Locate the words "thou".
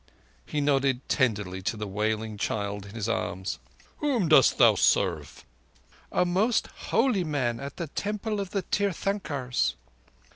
4.57-4.73